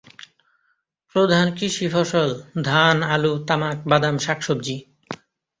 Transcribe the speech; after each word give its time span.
প্রধান 1.15 1.47
কৃষি 1.55 1.87
ফসল 1.87 2.29
ধান, 2.63 2.97
আলু, 3.13 3.33
তামাক, 3.47 3.77
বাদাম, 3.85 4.15
শাকসবজি। 4.17 4.77